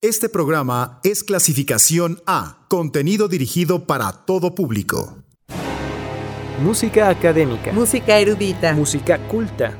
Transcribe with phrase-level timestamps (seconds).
[0.00, 5.24] Este programa es clasificación A, contenido dirigido para todo público.
[6.62, 7.72] Música académica.
[7.72, 8.74] Música erudita.
[8.74, 9.76] Música culta.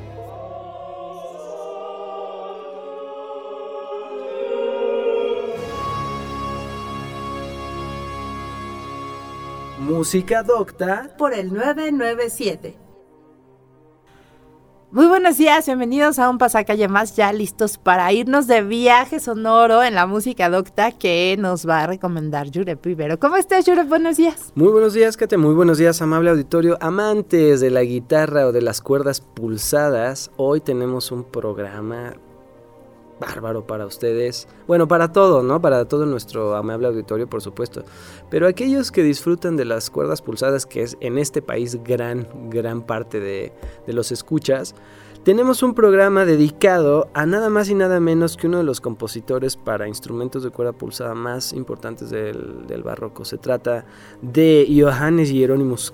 [9.79, 11.15] Música docta.
[11.17, 12.88] Por el 997.
[14.91, 19.83] Muy buenos días, bienvenidos a un pasacalle más, ya listos para irnos de viaje sonoro
[19.83, 23.19] en la música docta que nos va a recomendar Jurep Rivero.
[23.19, 23.87] ¿Cómo estás, Jurep?
[23.87, 24.51] Buenos días.
[24.55, 25.37] Muy buenos días, Kate.
[25.37, 26.75] Muy buenos días, amable auditorio.
[26.81, 32.15] Amantes de la guitarra o de las cuerdas pulsadas, hoy tenemos un programa
[33.19, 34.47] bárbaro para ustedes.
[34.67, 35.61] Bueno, para todo, ¿no?
[35.61, 37.83] Para todo nuestro amable auditorio, por supuesto.
[38.29, 42.81] Pero aquellos que disfrutan de las cuerdas pulsadas, que es en este país gran, gran
[42.81, 43.51] parte de,
[43.87, 44.75] los escuchas,
[45.23, 49.57] tenemos un programa dedicado a nada más y nada menos que uno de los compositores
[49.57, 53.25] para instrumentos de cuerda pulsada más importantes del, barroco.
[53.25, 53.85] Se trata
[54.21, 55.93] de Johannes Hieronymus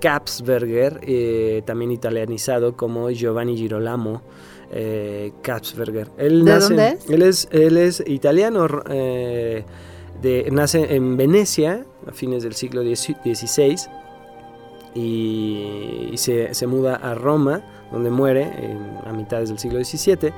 [0.00, 4.22] Kapsberger, eh, también italianizado como Giovanni Girolamo
[4.72, 5.32] eh,
[6.18, 7.10] Él ¿De dónde es?
[7.10, 9.64] Él es, él es italiano, eh,
[10.22, 13.76] de, nace en Venecia a fines del siglo XVI
[14.94, 18.50] y, se, muda a Roma, donde muere
[19.04, 20.32] a mitades del siglo XVII.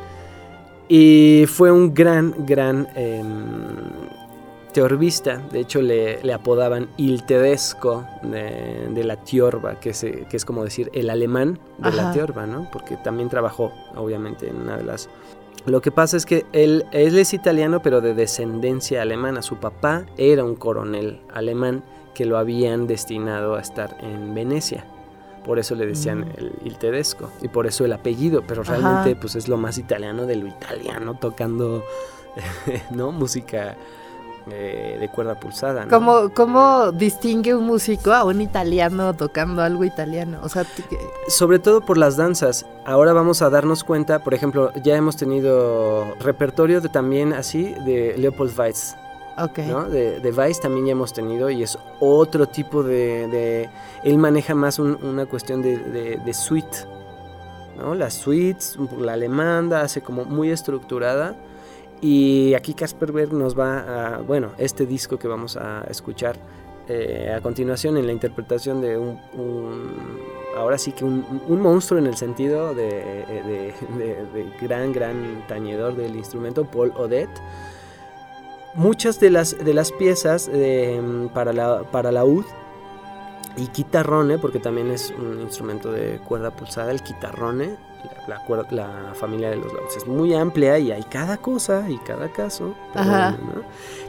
[0.89, 3.27] Y fue un gran, gran em,
[4.79, 10.63] teorbista, de hecho le, apodaban Il Tedesco de, la Tiorba, que es, que es, como
[10.63, 12.69] decir el alemán de la Tiorba, ¿no?
[12.71, 15.09] Porque también trabajó, obviamente, en una de las...
[15.67, 19.43] Lo que pasa es que él, él es italiano, pero de descendencia alemana.
[19.43, 21.83] Su papá era un coronel alemán
[22.15, 24.85] que lo habían destinado a estar en Venecia.
[25.45, 26.33] Por eso le decían mm.
[26.37, 30.25] el, il Tedesco y por eso el apellido, pero realmente pues es lo más italiano
[30.25, 31.83] de lo italiano tocando
[32.93, 33.77] no música
[34.53, 35.85] eh, de cuerda pulsada.
[35.85, 36.33] ¿no?
[36.35, 40.39] ¿Cómo, distingue un músico a un italiano tocando algo italiano?
[40.43, 40.65] O sea,
[41.29, 42.67] sobre todo por las danzas.
[42.85, 48.15] Ahora vamos a darnos cuenta, por ejemplo, ya hemos tenido repertorio de también así de
[48.17, 48.97] Leopold Weiss.
[49.37, 49.69] Okay.
[49.69, 49.89] ¿no?
[49.89, 53.69] De, de, Weiss también ya hemos tenido y es otro tipo de...
[54.03, 55.79] él maneja más una cuestión de,
[56.25, 56.79] de, suite,
[57.77, 57.95] ¿no?
[57.95, 61.37] Las suites, la alemanda, hace como muy estructurada
[62.01, 66.37] y aquí Casperberg nos va a, bueno, este disco que vamos a escuchar
[66.89, 69.19] eh, a continuación en la interpretación de un,
[70.57, 73.75] ahora sí que un, monstruo en el sentido de,
[74.61, 77.41] gran, gran tañedor del instrumento, Paul Odette.
[78.75, 80.51] Muchas de las, de las piezas
[81.35, 82.45] para, la, para la ud
[83.57, 87.77] y quitarrone, porque también es un instrumento de cuerda pulsada, el quitarrone,
[88.27, 92.31] la, la, familia de los lados es muy amplia y hay cada cosa y cada
[92.31, 92.75] caso.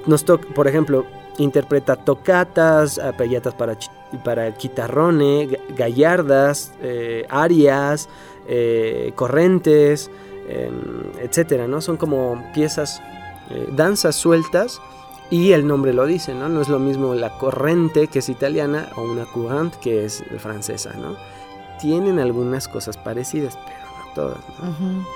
[0.06, 1.06] Nos toca, por ejemplo,
[1.38, 3.78] interpreta tocatas, apellatas para,
[4.24, 8.10] para quitarrone, gallardas, eh, arias,
[8.48, 10.10] eh, correntes,
[10.48, 11.82] em, etcétera, ¿no?
[11.82, 13.02] Son como piezas,
[13.50, 14.82] eh, danzas sueltas
[15.30, 16.50] y el nombre lo dice, ¿no?
[16.50, 20.94] No es lo mismo la corrente que es italiana o una courante que es francesa,
[20.94, 21.16] ¿no?
[21.80, 23.79] Tienen algunas cosas parecidas, pero
[24.14, 24.40] todas.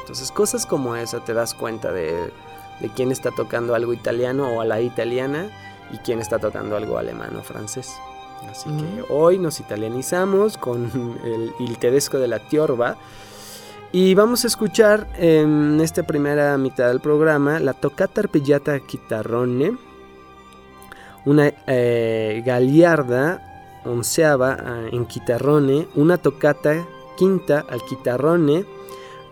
[0.02, 2.32] Entonces cosas como esa te das cuenta de,
[2.96, 5.50] quién está tocando algo italiano o a la italiana
[5.92, 7.94] y quién está tocando algo alemán o francés.
[8.50, 12.98] Así que hoy nos italianizamos con el Il Tedesco de la Tiorba.
[13.92, 19.78] Y vamos a escuchar en esta primera mitad del programa la Toccata Arpeggiata Chitarrone,
[21.26, 28.66] una eh, Galliarda onceava eh, en Chitarrone, una Toccata quinta al Chitarrone,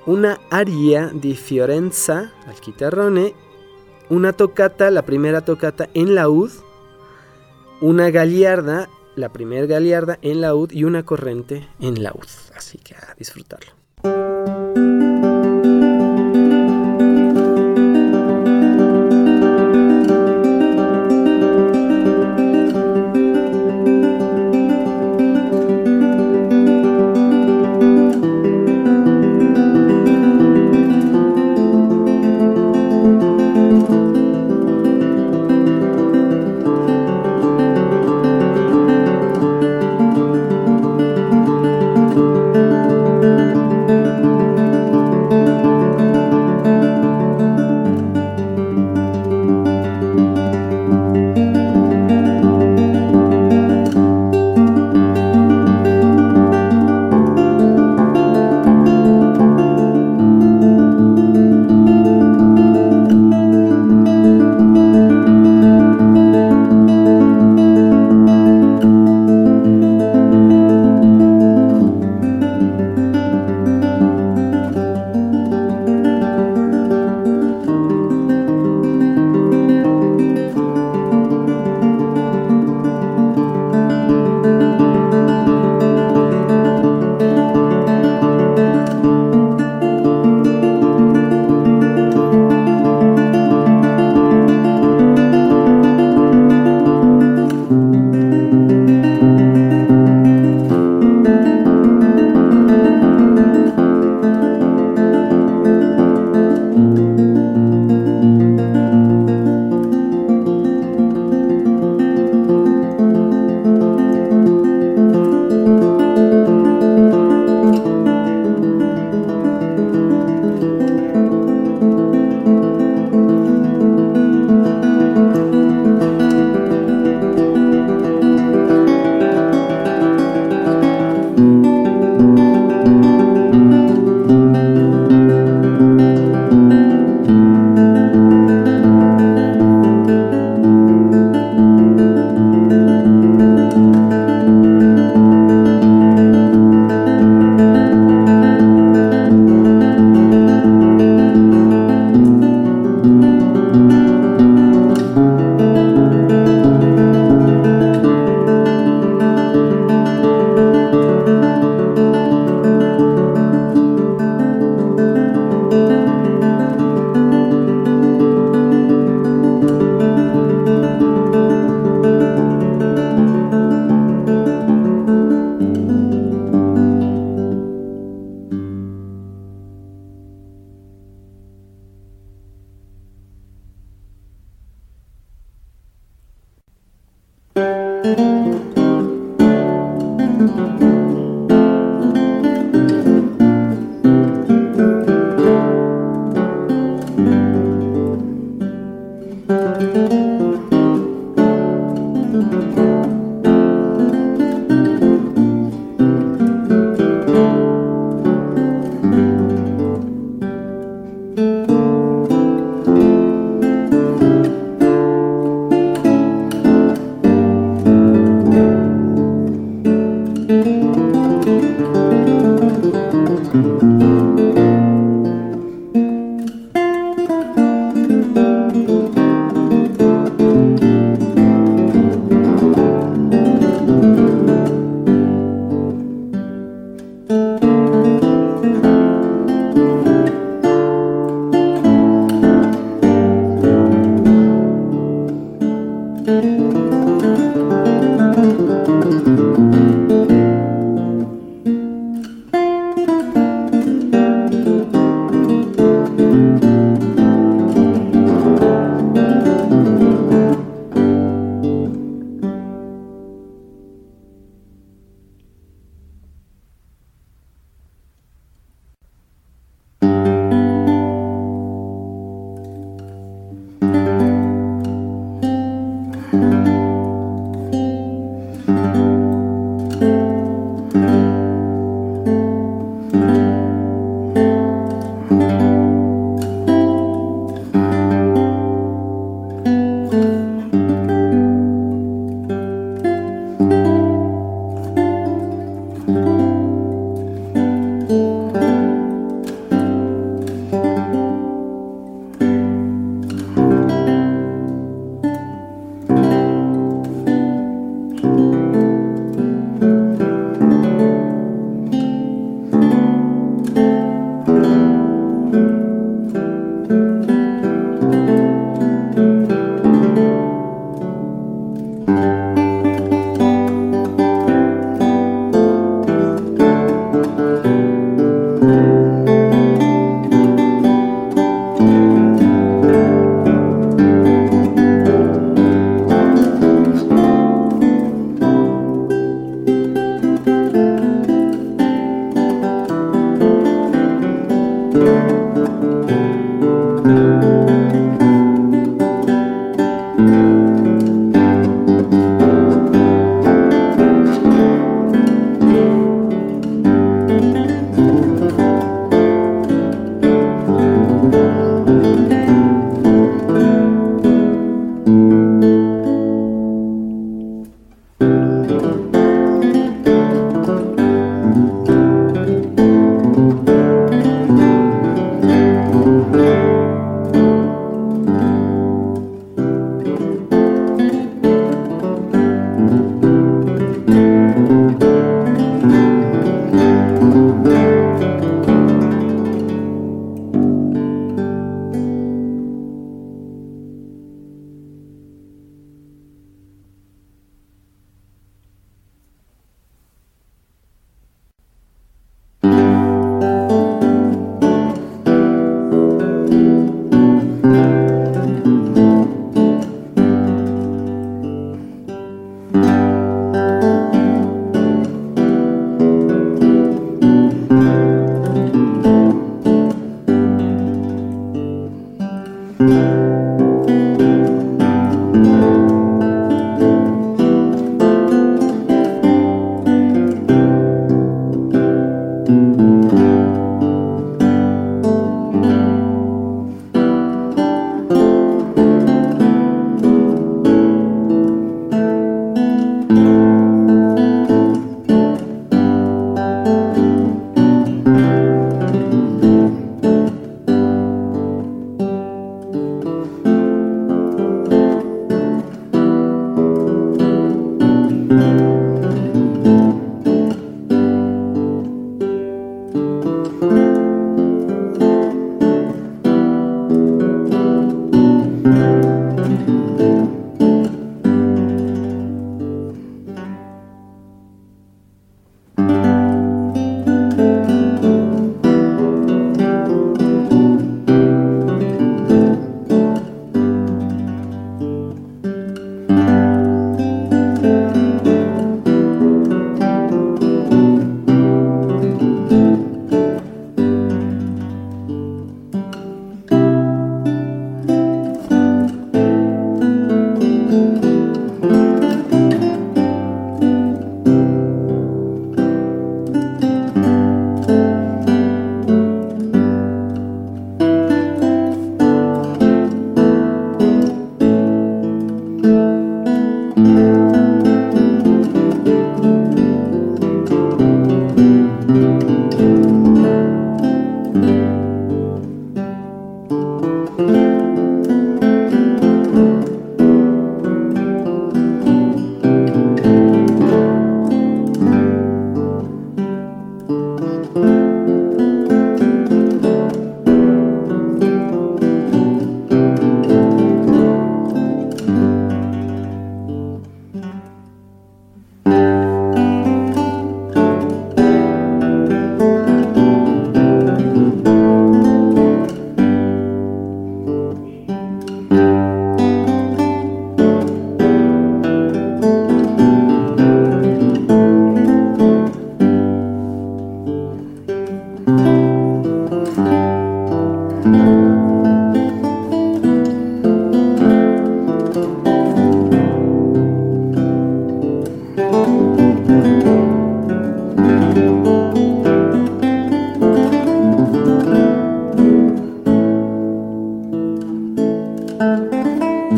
[0.06, 3.34] una aria di Fiorenza al chitarrone,
[4.10, 6.52] una tocata, la primera tocata en laúd,
[7.82, 12.28] una galiarda, la primera galiarda en laúd y una corrente en laúd.
[12.56, 14.41] Así que a disfrutarlo.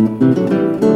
[0.03, 0.92] Música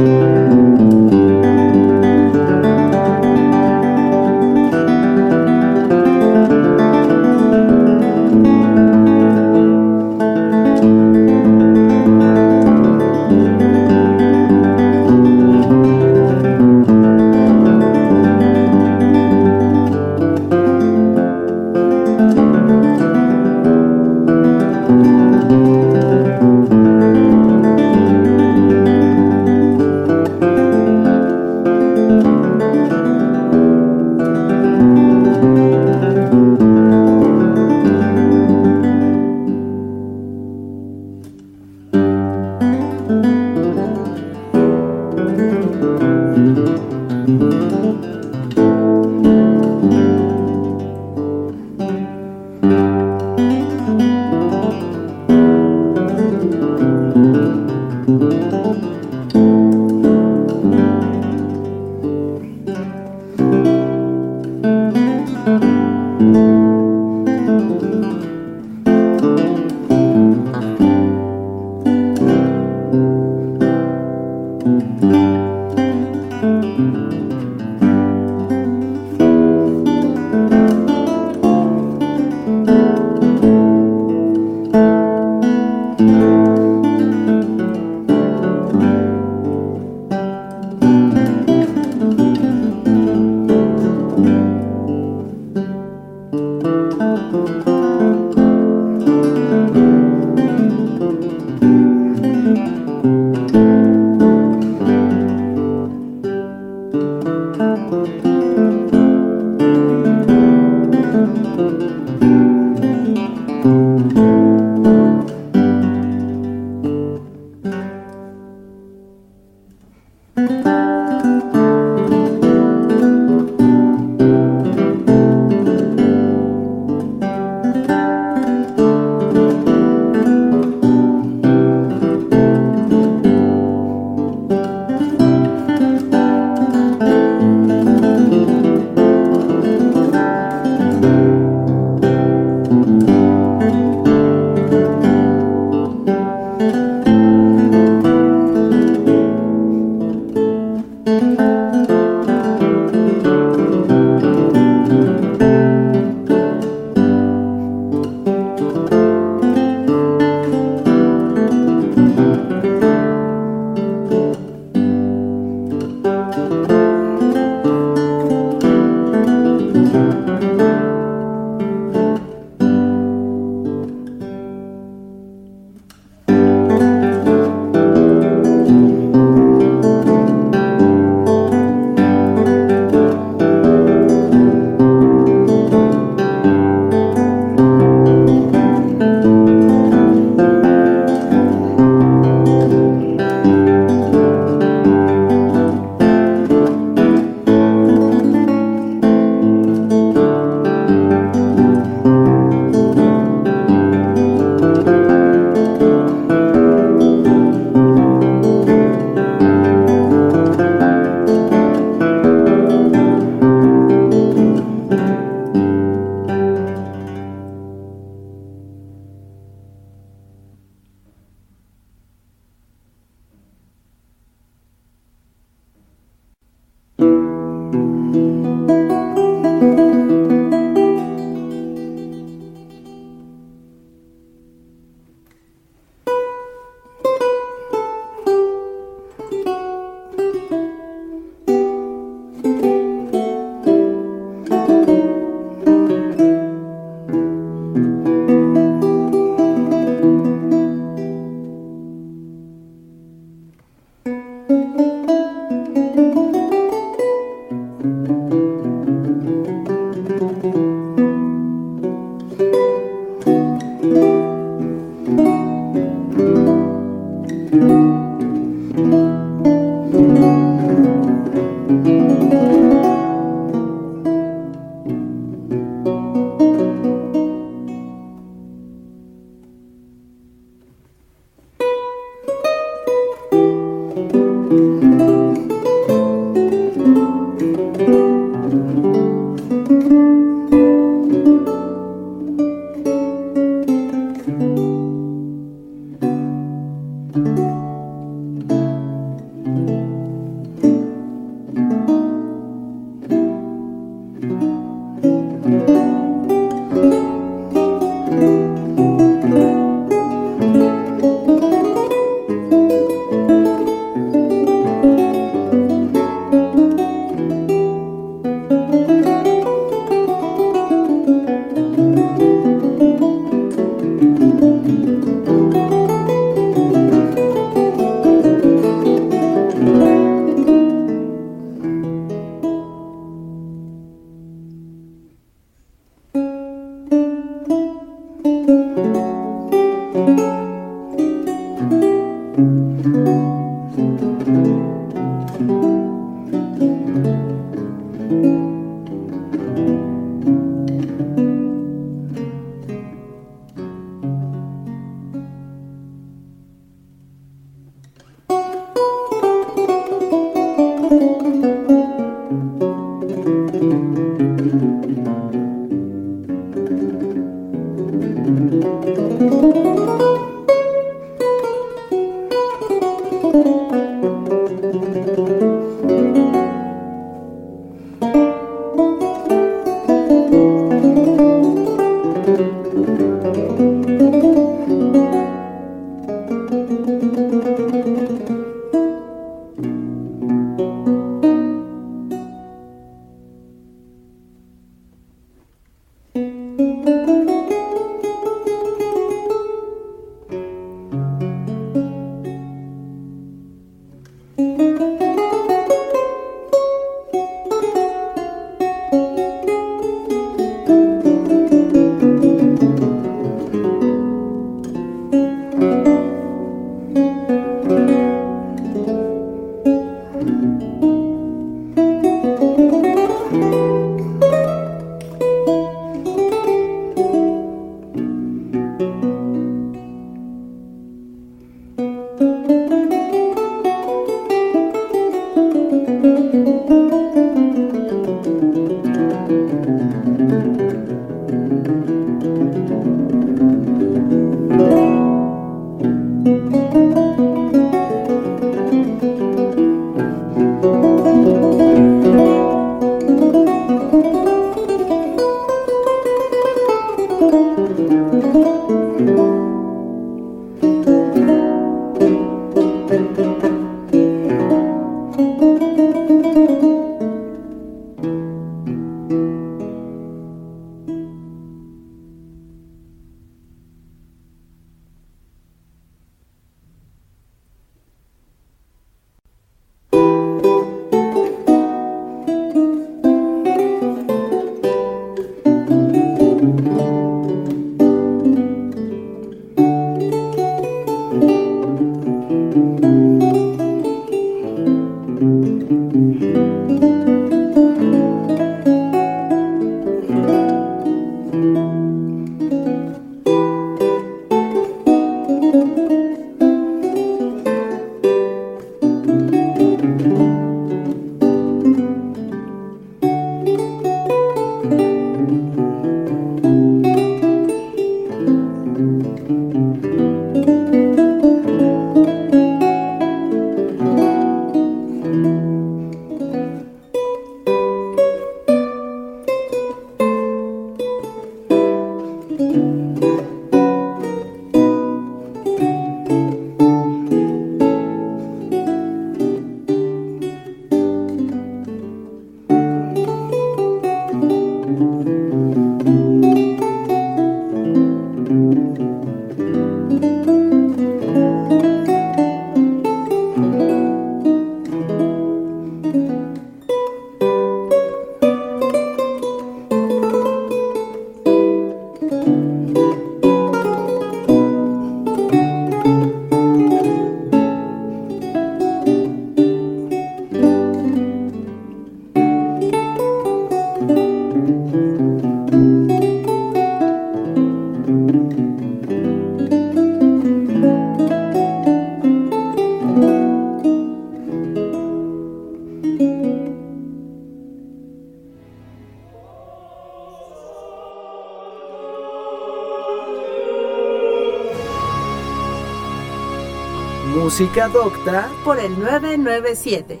[597.38, 600.00] Música Docta por el 997.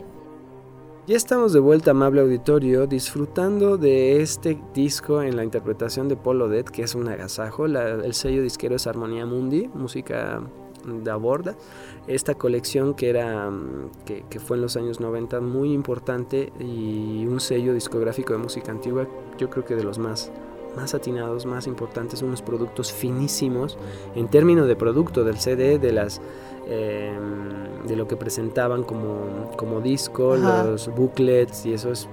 [1.06, 6.48] Ya estamos de vuelta, amable auditorio, disfrutando de este disco en la interpretación de Polo
[6.48, 7.66] Dead, que es un agasajo.
[7.66, 10.40] el sello disquero es Armonía Mundi, música
[10.86, 11.58] de aborda.
[12.06, 17.26] Esta colección que, era, mm, que, que, fue en los años 90 muy importante y
[17.26, 20.32] un sello discográfico de música antigua, yo creo que de los más
[20.76, 23.78] más atinados, más importantes, unos productos finísimos
[24.14, 26.20] en términos de producto del CD, de las
[26.66, 32.08] em, de lo que presentaban como, como disco, los booklets y eso es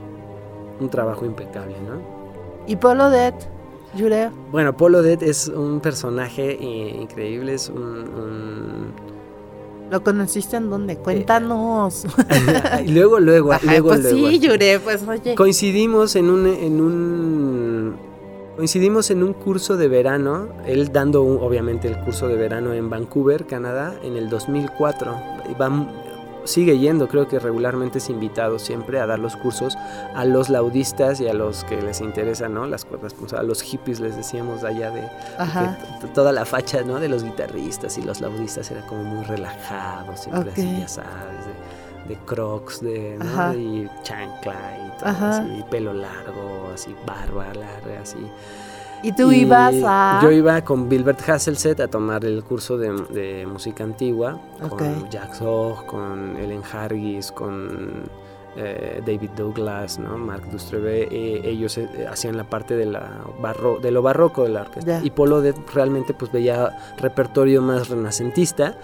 [0.79, 2.01] un trabajo impecable, ¿no?
[2.67, 3.33] ¿Y Polo Dead?
[3.97, 4.31] Jureo.
[4.51, 8.93] Bueno, Polo Dead es un personaje eh, increíble, es un,
[9.91, 10.97] ¿Lo conociste en dónde?
[10.97, 12.05] Cuéntanos.
[12.83, 14.29] y luego, luego, luego, pues luego.
[14.39, 15.35] sí, pues oye.
[15.35, 17.62] Coincidimos en un, en un
[18.55, 23.47] Coincidimos en un curso de verano, él dando obviamente el curso de verano en Vancouver,
[23.47, 25.11] Canadá, en el 2004.
[25.59, 25.87] Va,
[26.45, 29.75] sigue yendo, creo que regularmente es invitado siempre a dar los cursos
[30.13, 32.67] a los laudistas y a los que les interesan, ¿no?
[32.67, 35.09] Las cuerdas, pues, a los hippies les decíamos allá de,
[36.13, 36.99] toda la facha, ¿no?
[36.99, 41.45] De los guitarristas y los laudistas era como muy relajados, siempre así, ya sabes,
[42.07, 43.53] de, crocs, de, ¿no?
[43.55, 48.17] y chancla y todo así, pelo largo, así, barba larga, así.
[49.03, 50.19] ¿Y tú ibas a...?
[50.23, 55.85] Yo iba con Bilbert Hasselset a tomar el curso de, música antigua, con Jack Zog,
[55.85, 58.09] con Ellen Hargis, con
[58.55, 60.17] eh, David Douglas, ¿no?
[60.17, 64.49] Marc Dustrebe, eh, ellos eh, hacían la parte de, la barro, de lo barroco de
[64.49, 65.01] la orquesta.
[65.03, 68.77] Y Polo de, realmente pues veía repertorio más renacentista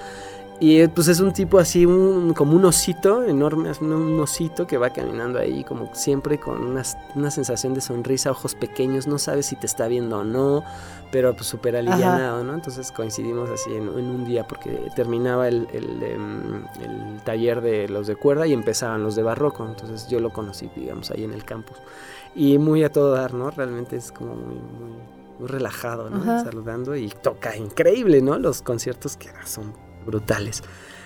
[0.62, 4.90] y pues es un tipo así, un, como un osito enorme, un, osito que va
[4.90, 9.66] caminando ahí como siempre con una, sensación de sonrisa, ojos pequeños, no sabes si te
[9.66, 10.66] está viendo o no,
[11.14, 12.54] pero pues súper alivianado, ¿no?
[12.54, 18.18] Entonces coincidimos así en, un día porque terminaba el, em, el, taller de los de
[18.18, 21.78] cuerda y empezaban los de barroco, entonces yo lo conocí, digamos, ahí en el campus.
[22.36, 23.50] Y muy a todo dar, ¿no?
[23.50, 26.44] Realmente es como muy, muy, relajado, ¿no?
[26.44, 28.38] Saludando y toca increíble, ¿no?
[28.38, 29.74] Los conciertos que son
[30.10, 30.64] brutales.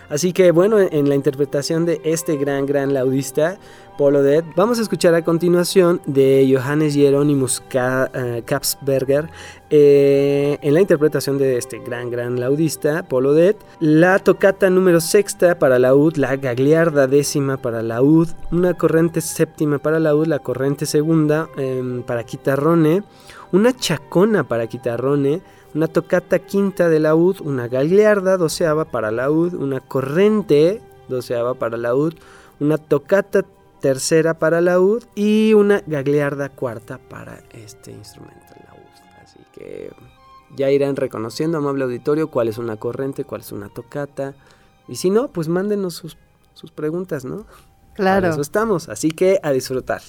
[0.10, 3.58] Así que bueno, en la interpretación de este gran, gran laudista,
[3.98, 9.30] Polo Dead, vamos a escuchar a continuación de Johannes Hieronymus eh, Kapsberger,
[9.70, 15.58] eh, en la interpretación de este gran, gran laudista, Polo Dead, la tocata número sexta
[15.58, 21.50] para laúd, la gagliarda décima para laúd, una corriente séptima para laúd, la corriente segunda
[21.58, 23.04] em, para quitarrone,
[23.52, 25.42] una chacona para quitarrone,
[25.74, 32.14] una tocata quinta de laúd, una gagliarda doceava para laúd, una corrente doceava para laúd,
[32.60, 33.44] una tocata
[33.82, 39.22] tercera para laúd y una gagliarda cuarta para este instrumento laúd.
[39.22, 39.92] Así que
[40.56, 44.36] ya irán reconociendo, amable auditorio, cuál es una corrente, cuál es una tocata.
[44.88, 46.18] Y si no, pues mándenos sus,
[46.54, 47.46] sus preguntas, ¿no?
[47.96, 48.22] Claro.
[48.22, 48.90] Para eso estamos.
[48.90, 50.02] Así que a disfrutar.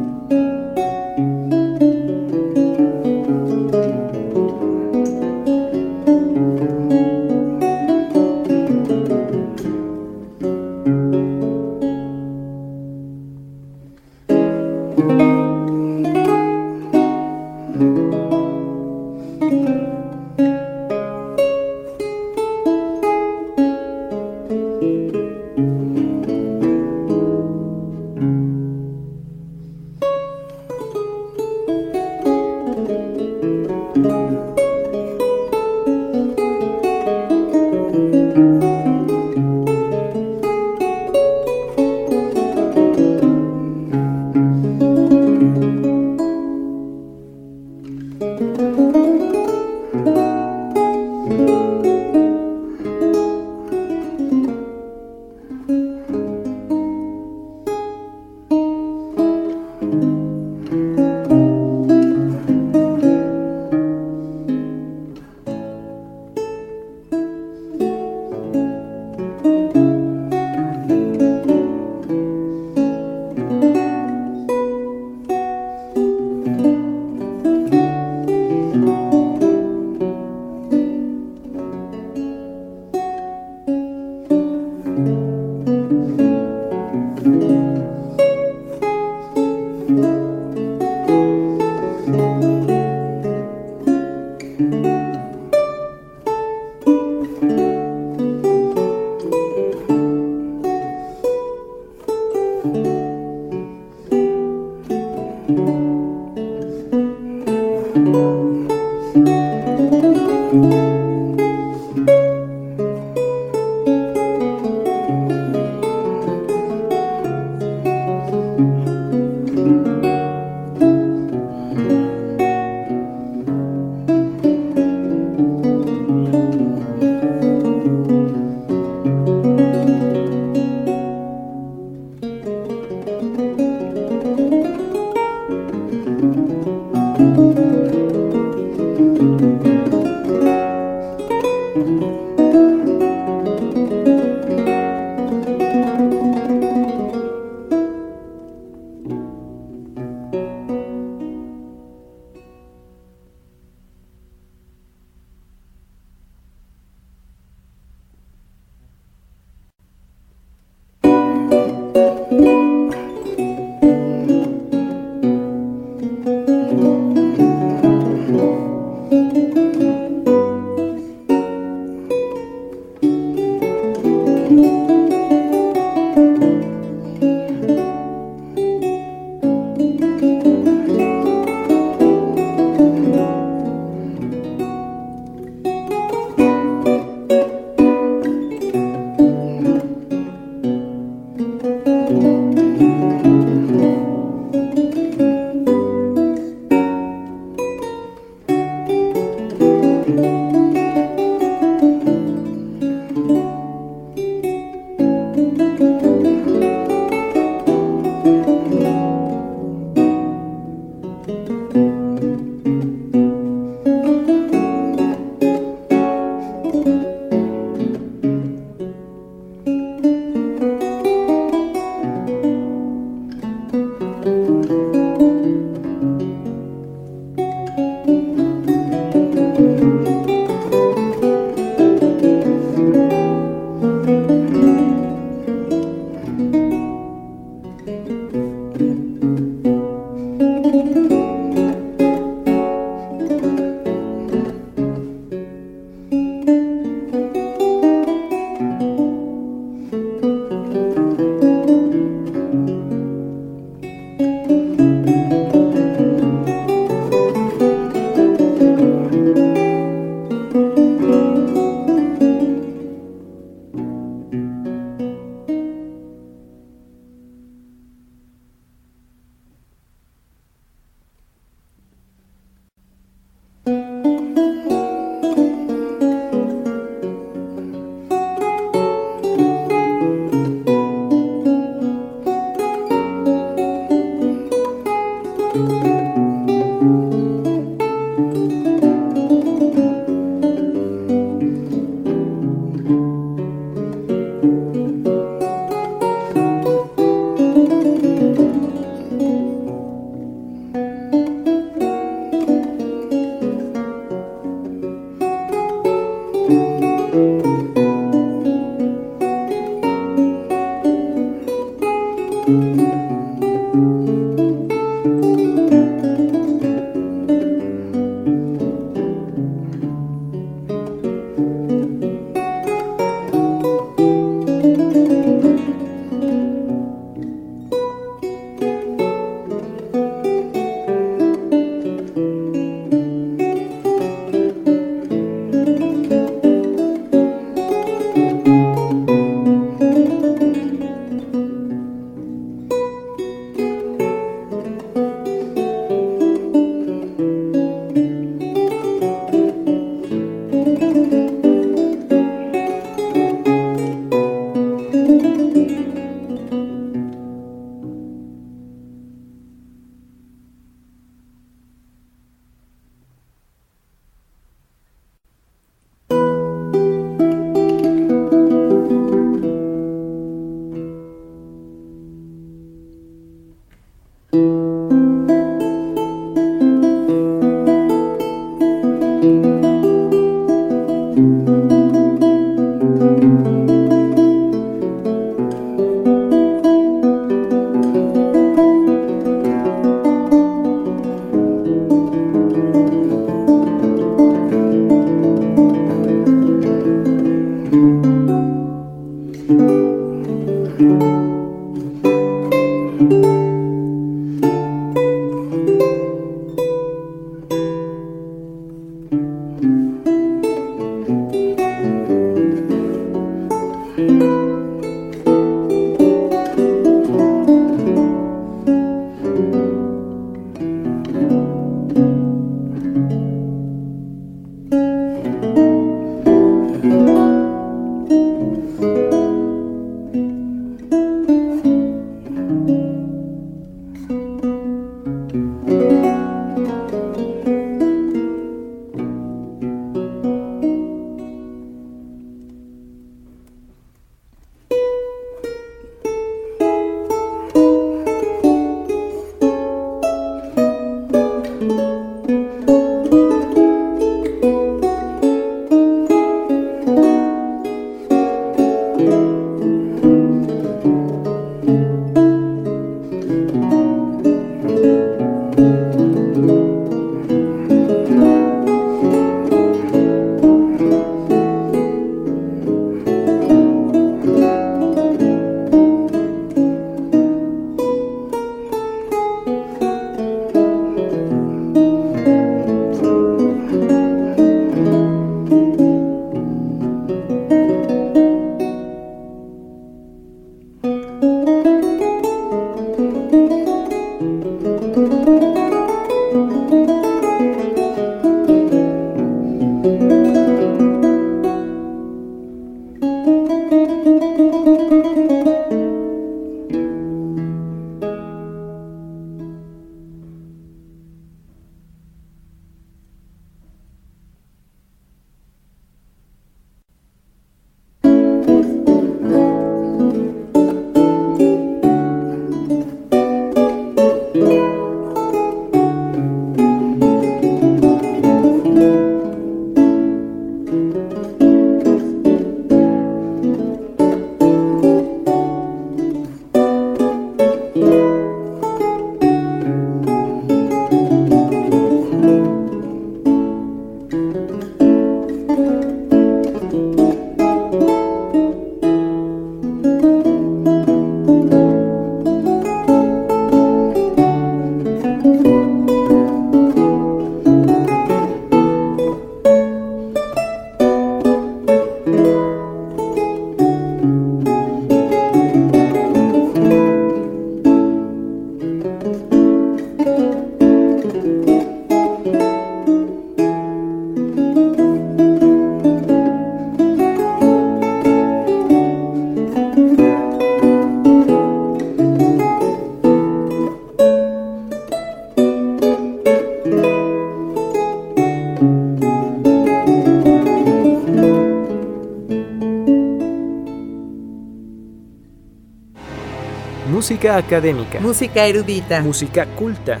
[597.26, 598.00] Música académica.
[598.00, 599.00] Música erudita.
[599.00, 600.00] Música culta.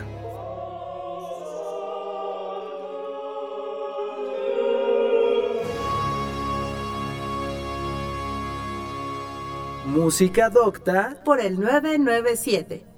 [9.86, 12.95] Música docta por el 997.